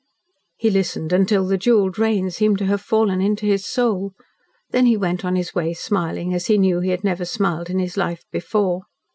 He 0.57 0.71
listened 0.71 1.13
until 1.13 1.45
the 1.45 1.59
jewelled 1.59 1.99
rain 1.99 2.31
seemed 2.31 2.57
to 2.57 2.65
have 2.65 2.81
fallen 2.81 3.21
into 3.21 3.45
his 3.45 3.67
soul. 3.67 4.13
Then 4.71 4.87
he 4.87 4.97
went 4.97 5.23
on 5.23 5.35
his 5.35 5.53
way 5.53 5.75
smiling 5.75 6.33
as 6.33 6.47
he 6.47 6.57
knew 6.57 6.79
he 6.79 6.89
had 6.89 7.03
never 7.03 7.23
smiled 7.23 7.69
in 7.69 7.77
his 7.77 7.97
life 7.97 8.23
before. 8.31 8.85